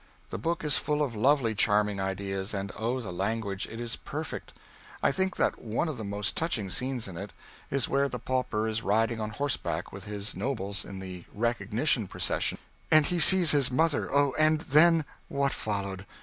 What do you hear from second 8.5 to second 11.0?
is riding on horseback with his nobles